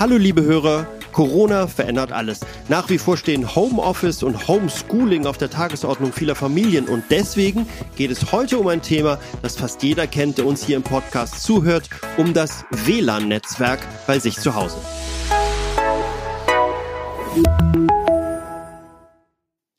Hallo 0.00 0.16
liebe 0.16 0.42
Hörer, 0.42 0.86
Corona 1.12 1.66
verändert 1.66 2.10
alles. 2.10 2.40
Nach 2.70 2.88
wie 2.88 2.96
vor 2.96 3.18
stehen 3.18 3.54
Homeoffice 3.54 4.22
und 4.22 4.48
Homeschooling 4.48 5.26
auf 5.26 5.36
der 5.36 5.50
Tagesordnung 5.50 6.14
vieler 6.14 6.34
Familien 6.34 6.88
und 6.88 7.04
deswegen 7.10 7.66
geht 7.96 8.10
es 8.10 8.32
heute 8.32 8.56
um 8.56 8.66
ein 8.68 8.80
Thema, 8.80 9.18
das 9.42 9.56
fast 9.56 9.82
jeder 9.82 10.06
kennt, 10.06 10.38
der 10.38 10.46
uns 10.46 10.64
hier 10.64 10.76
im 10.76 10.82
Podcast 10.82 11.42
zuhört, 11.42 11.90
um 12.16 12.32
das 12.32 12.64
WLAN-Netzwerk 12.86 13.80
bei 14.06 14.18
sich 14.18 14.38
zu 14.38 14.54
Hause. 14.54 14.78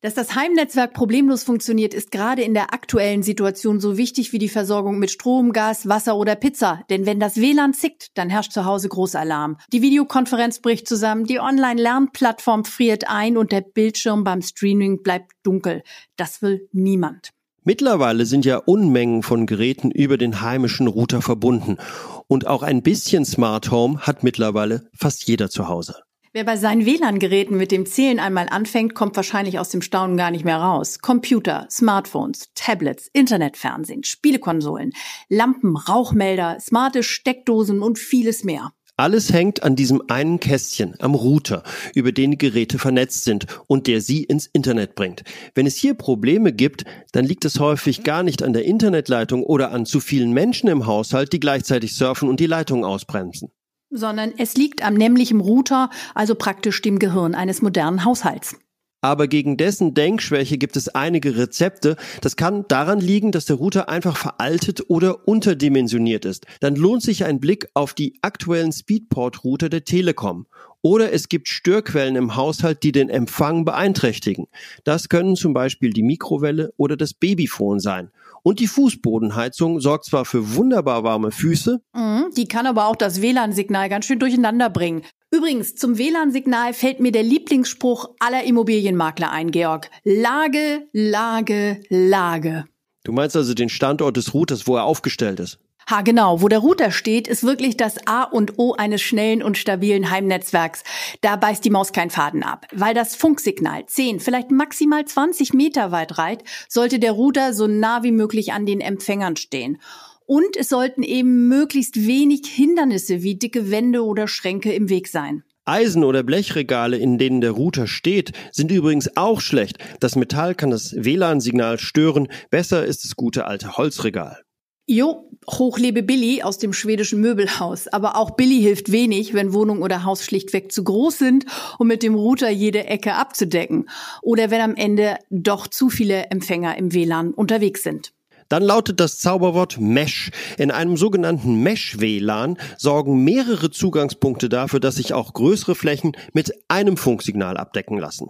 Dass 0.03 0.15
das 0.15 0.33
Heimnetzwerk 0.33 0.93
problemlos 0.93 1.43
funktioniert, 1.43 1.93
ist 1.93 2.09
gerade 2.09 2.41
in 2.41 2.55
der 2.55 2.73
aktuellen 2.73 3.21
Situation 3.21 3.79
so 3.79 3.97
wichtig 3.97 4.33
wie 4.33 4.39
die 4.39 4.49
Versorgung 4.49 4.97
mit 4.97 5.11
Strom, 5.11 5.53
Gas, 5.53 5.87
Wasser 5.87 6.15
oder 6.15 6.35
Pizza. 6.35 6.81
Denn 6.89 7.05
wenn 7.05 7.19
das 7.19 7.37
WLAN 7.37 7.75
zickt, 7.75 8.07
dann 8.15 8.31
herrscht 8.31 8.51
zu 8.51 8.65
Hause 8.65 8.89
Großalarm. 8.89 9.57
Die 9.71 9.83
Videokonferenz 9.83 10.59
bricht 10.59 10.87
zusammen, 10.87 11.25
die 11.25 11.39
Online-Lernplattform 11.39 12.65
friert 12.65 13.07
ein 13.09 13.37
und 13.37 13.51
der 13.51 13.61
Bildschirm 13.61 14.23
beim 14.23 14.41
Streaming 14.41 15.03
bleibt 15.03 15.33
dunkel. 15.43 15.83
Das 16.17 16.41
will 16.41 16.67
niemand. 16.71 17.29
Mittlerweile 17.63 18.25
sind 18.25 18.43
ja 18.43 18.57
Unmengen 18.57 19.21
von 19.21 19.45
Geräten 19.45 19.91
über 19.91 20.17
den 20.17 20.41
heimischen 20.41 20.87
Router 20.87 21.21
verbunden. 21.21 21.77
Und 22.25 22.47
auch 22.47 22.63
ein 22.63 22.81
bisschen 22.81 23.23
Smart 23.23 23.69
Home 23.69 23.99
hat 23.99 24.23
mittlerweile 24.23 24.89
fast 24.95 25.27
jeder 25.27 25.51
zu 25.51 25.67
Hause. 25.67 26.01
Wer 26.33 26.45
bei 26.45 26.55
seinen 26.55 26.85
WLAN-Geräten 26.85 27.57
mit 27.57 27.73
dem 27.73 27.85
Zählen 27.85 28.17
einmal 28.17 28.47
anfängt, 28.49 28.95
kommt 28.95 29.17
wahrscheinlich 29.17 29.59
aus 29.59 29.67
dem 29.67 29.81
Staunen 29.81 30.15
gar 30.15 30.31
nicht 30.31 30.45
mehr 30.45 30.59
raus. 30.59 30.99
Computer, 30.99 31.67
Smartphones, 31.69 32.51
Tablets, 32.55 33.09
Internetfernsehen, 33.11 34.05
Spielekonsolen, 34.05 34.93
Lampen, 35.27 35.75
Rauchmelder, 35.75 36.57
smarte 36.61 37.03
Steckdosen 37.03 37.81
und 37.81 37.99
vieles 37.99 38.45
mehr. 38.45 38.71
Alles 38.95 39.33
hängt 39.33 39.63
an 39.63 39.75
diesem 39.75 40.03
einen 40.07 40.39
Kästchen 40.39 40.95
am 40.99 41.15
Router, 41.15 41.63
über 41.95 42.13
den 42.13 42.31
die 42.31 42.37
Geräte 42.37 42.79
vernetzt 42.79 43.25
sind 43.25 43.47
und 43.67 43.87
der 43.87 43.99
sie 43.99 44.23
ins 44.23 44.47
Internet 44.47 44.95
bringt. 44.95 45.23
Wenn 45.53 45.65
es 45.65 45.75
hier 45.75 45.95
Probleme 45.95 46.53
gibt, 46.53 46.85
dann 47.11 47.25
liegt 47.25 47.43
es 47.43 47.59
häufig 47.59 48.03
gar 48.03 48.23
nicht 48.23 48.41
an 48.41 48.53
der 48.53 48.63
Internetleitung 48.63 49.43
oder 49.43 49.71
an 49.73 49.85
zu 49.85 49.99
vielen 49.99 50.31
Menschen 50.31 50.69
im 50.69 50.85
Haushalt, 50.85 51.33
die 51.33 51.41
gleichzeitig 51.41 51.93
surfen 51.93 52.29
und 52.29 52.39
die 52.39 52.47
Leitung 52.47 52.85
ausbremsen 52.85 53.51
sondern 53.91 54.33
es 54.37 54.55
liegt 54.55 54.83
am 54.83 54.95
nämlichen 54.95 55.41
Router, 55.41 55.89
also 56.15 56.35
praktisch 56.35 56.81
dem 56.81 56.97
Gehirn 56.97 57.35
eines 57.35 57.61
modernen 57.61 58.05
Haushalts. 58.05 58.55
Aber 59.03 59.27
gegen 59.27 59.57
dessen 59.57 59.95
Denkschwäche 59.95 60.59
gibt 60.59 60.77
es 60.77 60.87
einige 60.87 61.35
Rezepte. 61.35 61.95
Das 62.21 62.35
kann 62.35 62.65
daran 62.67 62.99
liegen, 62.99 63.31
dass 63.31 63.45
der 63.45 63.55
Router 63.55 63.89
einfach 63.89 64.15
veraltet 64.15 64.89
oder 64.89 65.27
unterdimensioniert 65.27 66.23
ist. 66.23 66.45
Dann 66.59 66.75
lohnt 66.75 67.01
sich 67.01 67.25
ein 67.25 67.39
Blick 67.39 67.67
auf 67.73 67.95
die 67.95 68.19
aktuellen 68.21 68.71
Speedport-Router 68.71 69.69
der 69.69 69.85
Telekom. 69.85 70.45
Oder 70.83 71.13
es 71.13 71.29
gibt 71.29 71.47
Störquellen 71.47 72.15
im 72.15 72.35
Haushalt, 72.35 72.83
die 72.83 72.91
den 72.91 73.09
Empfang 73.09 73.65
beeinträchtigen. 73.65 74.45
Das 74.83 75.09
können 75.09 75.35
zum 75.35 75.53
Beispiel 75.53 75.91
die 75.91 76.03
Mikrowelle 76.03 76.71
oder 76.77 76.95
das 76.95 77.15
Babyphone 77.15 77.79
sein. 77.79 78.11
Und 78.43 78.59
die 78.59 78.67
Fußbodenheizung 78.67 79.79
sorgt 79.79 80.05
zwar 80.05 80.25
für 80.25 80.55
wunderbar 80.55 81.03
warme 81.03 81.31
Füße, 81.31 81.79
mhm, 81.93 82.25
die 82.35 82.47
kann 82.47 82.65
aber 82.65 82.87
auch 82.87 82.95
das 82.95 83.21
WLAN-Signal 83.21 83.89
ganz 83.89 84.05
schön 84.05 84.19
durcheinander 84.19 84.69
bringen. 84.69 85.03
Übrigens, 85.31 85.75
zum 85.75 85.97
WLAN-Signal 85.97 86.73
fällt 86.73 86.99
mir 86.99 87.11
der 87.11 87.23
Lieblingsspruch 87.23 88.09
aller 88.19 88.43
Immobilienmakler 88.43 89.31
ein, 89.31 89.51
Georg. 89.51 89.89
Lage, 90.03 90.87
Lage, 90.91 91.81
Lage. 91.89 92.65
Du 93.03 93.11
meinst 93.11 93.35
also 93.35 93.53
den 93.53 93.69
Standort 93.69 94.17
des 94.17 94.33
Routers, 94.33 94.67
wo 94.67 94.75
er 94.75 94.83
aufgestellt 94.83 95.39
ist? 95.39 95.59
Ha, 95.87 96.01
genau. 96.01 96.41
Wo 96.41 96.47
der 96.47 96.59
Router 96.59 96.91
steht, 96.91 97.27
ist 97.27 97.43
wirklich 97.43 97.77
das 97.77 98.07
A 98.07 98.23
und 98.23 98.57
O 98.59 98.73
eines 98.73 99.01
schnellen 99.01 99.43
und 99.43 99.57
stabilen 99.57 100.09
Heimnetzwerks. 100.09 100.83
Da 101.21 101.35
beißt 101.35 101.65
die 101.65 101.69
Maus 101.69 101.91
keinen 101.91 102.09
Faden 102.09 102.43
ab. 102.43 102.67
Weil 102.71 102.93
das 102.93 103.15
Funksignal 103.15 103.85
10, 103.85 104.19
vielleicht 104.19 104.51
maximal 104.51 105.03
20 105.05 105.53
Meter 105.53 105.91
weit 105.91 106.17
reicht, 106.17 106.43
sollte 106.69 106.99
der 106.99 107.11
Router 107.11 107.53
so 107.53 107.67
nah 107.67 108.03
wie 108.03 108.11
möglich 108.11 108.53
an 108.53 108.65
den 108.65 108.81
Empfängern 108.81 109.35
stehen. 109.35 109.79
Und 110.25 110.55
es 110.55 110.69
sollten 110.69 111.03
eben 111.03 111.49
möglichst 111.49 112.07
wenig 112.07 112.47
Hindernisse 112.47 113.21
wie 113.21 113.35
dicke 113.35 113.69
Wände 113.69 114.05
oder 114.05 114.27
Schränke 114.27 114.71
im 114.71 114.87
Weg 114.87 115.07
sein. 115.09 115.43
Eisen- 115.65 116.03
oder 116.03 116.23
Blechregale, 116.23 116.97
in 116.97 117.17
denen 117.17 117.41
der 117.41 117.51
Router 117.51 117.85
steht, 117.85 118.31
sind 118.51 118.71
übrigens 118.71 119.15
auch 119.15 119.41
schlecht. 119.41 119.77
Das 119.99 120.15
Metall 120.15 120.55
kann 120.55 120.71
das 120.71 120.95
WLAN-Signal 120.97 121.79
stören. 121.79 122.29
Besser 122.49 122.85
ist 122.85 123.03
das 123.03 123.15
gute 123.15 123.45
alte 123.45 123.77
Holzregal. 123.77 124.41
Jo, 124.87 125.30
hochlebe 125.49 126.03
Billy 126.03 126.43
aus 126.43 126.57
dem 126.57 126.73
schwedischen 126.73 127.21
Möbelhaus. 127.21 127.87
Aber 127.87 128.15
auch 128.15 128.31
Billy 128.31 128.61
hilft 128.61 128.91
wenig, 128.91 129.33
wenn 129.33 129.53
Wohnung 129.53 129.81
oder 129.81 130.03
Haus 130.03 130.23
schlichtweg 130.23 130.71
zu 130.71 130.83
groß 130.83 131.17
sind, 131.17 131.45
um 131.79 131.87
mit 131.87 132.03
dem 132.03 132.15
Router 132.15 132.49
jede 132.49 132.85
Ecke 132.85 133.13
abzudecken. 133.13 133.89
Oder 134.21 134.51
wenn 134.51 134.61
am 134.61 134.75
Ende 134.75 135.17
doch 135.29 135.67
zu 135.67 135.89
viele 135.89 136.25
Empfänger 136.25 136.77
im 136.77 136.93
WLAN 136.93 137.33
unterwegs 137.33 137.83
sind. 137.83 138.13
Dann 138.51 138.63
lautet 138.63 138.99
das 138.99 139.17
Zauberwort 139.17 139.79
Mesh. 139.79 140.29
In 140.57 140.71
einem 140.71 140.97
sogenannten 140.97 141.63
Mesh-WLAN 141.63 142.57
sorgen 142.77 143.23
mehrere 143.23 143.71
Zugangspunkte 143.71 144.49
dafür, 144.49 144.81
dass 144.81 144.95
sich 144.95 145.13
auch 145.13 145.31
größere 145.31 145.73
Flächen 145.73 146.17
mit 146.33 146.53
einem 146.67 146.97
Funksignal 146.97 147.55
abdecken 147.55 147.97
lassen. 147.97 148.29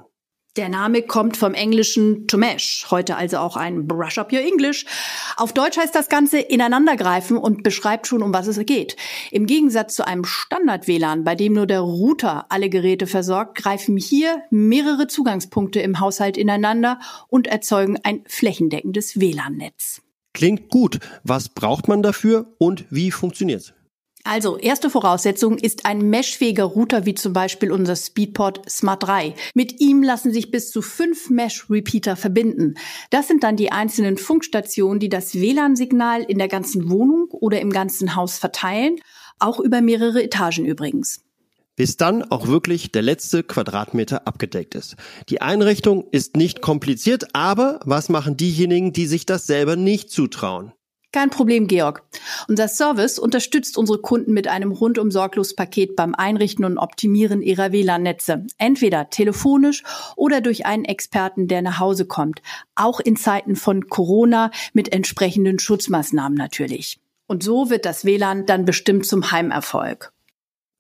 Der 0.58 0.68
Name 0.68 1.02
kommt 1.02 1.38
vom 1.38 1.54
englischen 1.54 2.28
to 2.28 2.38
mesh, 2.38 2.86
heute 2.92 3.16
also 3.16 3.38
auch 3.38 3.56
ein 3.56 3.88
Brush 3.88 4.18
up 4.18 4.34
your 4.34 4.42
English. 4.42 4.86
Auf 5.38 5.54
Deutsch 5.54 5.78
heißt 5.78 5.96
das 5.96 6.10
Ganze 6.10 6.40
ineinandergreifen 6.40 7.38
und 7.38 7.64
beschreibt 7.64 8.06
schon, 8.06 8.22
um 8.22 8.34
was 8.34 8.48
es 8.48 8.60
geht. 8.66 8.98
Im 9.32 9.46
Gegensatz 9.46 9.96
zu 9.96 10.06
einem 10.06 10.26
Standard-WLAN, 10.26 11.24
bei 11.24 11.36
dem 11.36 11.54
nur 11.54 11.68
der 11.68 11.80
Router 11.80 12.48
alle 12.50 12.70
Geräte 12.70 13.08
versorgt, 13.08 13.56
greifen 13.56 13.96
hier 13.96 14.44
mehrere 14.50 15.08
Zugangspunkte 15.08 15.80
im 15.80 16.02
Haushalt 16.02 16.36
ineinander 16.36 17.00
und 17.30 17.48
erzeugen 17.48 17.98
ein 18.04 18.26
flächendeckendes 18.28 19.22
WLAN-Netz. 19.22 20.02
Klingt 20.34 20.68
gut. 20.68 21.00
Was 21.24 21.48
braucht 21.48 21.88
man 21.88 22.04
dafür 22.04 22.54
und 22.58 22.84
wie 22.90 23.12
funktioniert's? 23.12 23.74
Also, 24.24 24.58
erste 24.58 24.90
Voraussetzung 24.90 25.58
ist 25.58 25.86
ein 25.86 26.10
meshfähiger 26.10 26.64
Router 26.64 27.06
wie 27.06 27.16
zum 27.16 27.34
Beispiel 27.34 27.72
unser 27.72 27.96
Speedport 27.96 28.70
Smart 28.70 29.04
3. 29.04 29.34
Mit 29.54 29.80
ihm 29.80 30.04
lassen 30.04 30.32
sich 30.32 30.52
bis 30.52 30.72
zu 30.72 30.82
fünf 30.82 31.30
Mesh-Repeater 31.30 32.16
verbinden. 32.16 32.76
Das 33.10 33.28
sind 33.28 33.44
dann 33.44 33.56
die 33.56 33.72
einzelnen 33.72 34.18
Funkstationen, 34.18 35.00
die 35.00 35.10
das 35.10 35.36
WLAN-Signal 35.36 36.24
in 36.24 36.38
der 36.38 36.48
ganzen 36.48 36.90
Wohnung 36.90 37.28
oder 37.32 37.60
im 37.62 37.72
ganzen 37.72 38.16
Haus 38.16 38.38
verteilen, 38.38 38.98
auch 39.40 39.60
über 39.60 39.82
mehrere 39.82 40.24
Etagen 40.24 40.66
übrigens 40.66 41.22
bis 41.82 41.98
dann 41.98 42.22
auch 42.22 42.48
wirklich 42.48 42.92
der 42.92 43.02
letzte 43.02 43.42
Quadratmeter 43.42 44.28
abgedeckt 44.28 44.76
ist. 44.76 44.98
Die 45.30 45.42
Einrichtung 45.42 46.06
ist 46.12 46.36
nicht 46.36 46.62
kompliziert, 46.62 47.34
aber 47.34 47.80
was 47.86 48.08
machen 48.08 48.38
diejenigen, 48.38 48.94
die 48.94 49.08
sich 49.08 49.26
das 49.26 49.48
selber 49.48 49.76
nicht 49.76 50.12
zutrauen? 50.12 50.74
Kein 51.14 51.30
Problem, 51.30 51.68
Georg. 51.68 52.04
Unser 52.48 52.70
Service 52.70 53.20
unterstützt 53.20 53.78
unsere 53.78 54.00
Kunden 54.00 54.32
mit 54.32 54.48
einem 54.48 54.72
rundum 54.72 55.12
sorglos 55.12 55.56
Paket 55.56 55.98
beim 55.98 56.16
Einrichten 56.16 56.64
und 56.64 56.78
Optimieren 56.78 57.42
ihrer 57.42 57.74
WLAN-Netze. 57.74 58.46
Entweder 58.58 59.10
telefonisch 59.10 59.84
oder 60.16 60.40
durch 60.40 60.66
einen 60.66 60.86
Experten, 60.86 61.50
der 61.50 61.62
nach 61.64 61.80
Hause 61.80 62.06
kommt. 62.06 62.42
Auch 62.76 63.02
in 63.02 63.18
Zeiten 63.18 63.58
von 63.58 63.90
Corona 63.90 64.52
mit 64.72 64.94
entsprechenden 64.94 65.60
Schutzmaßnahmen 65.60 66.38
natürlich. 66.38 66.98
Und 67.28 67.44
so 67.44 67.70
wird 67.70 67.86
das 67.86 68.06
WLAN 68.06 68.46
dann 68.46 68.64
bestimmt 68.64 69.06
zum 69.06 69.32
Heimerfolg. 69.32 70.14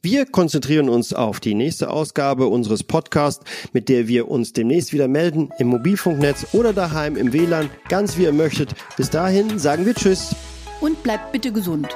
Wir 0.03 0.25
konzentrieren 0.25 0.89
uns 0.89 1.13
auf 1.13 1.39
die 1.39 1.53
nächste 1.53 1.91
Ausgabe 1.91 2.47
unseres 2.47 2.83
Podcasts, 2.83 3.45
mit 3.71 3.87
der 3.87 4.07
wir 4.07 4.31
uns 4.31 4.51
demnächst 4.51 4.93
wieder 4.93 5.07
melden, 5.07 5.51
im 5.59 5.67
Mobilfunknetz 5.67 6.47
oder 6.53 6.73
daheim 6.73 7.15
im 7.15 7.33
WLAN, 7.33 7.69
ganz 7.87 8.17
wie 8.17 8.23
ihr 8.23 8.33
möchtet. 8.33 8.73
Bis 8.97 9.11
dahin 9.11 9.59
sagen 9.59 9.85
wir 9.85 9.93
Tschüss. 9.93 10.35
Und 10.79 11.03
bleibt 11.03 11.31
bitte 11.31 11.51
gesund. 11.51 11.87